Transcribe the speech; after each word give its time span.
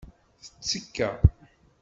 Tettekka. 0.41 1.09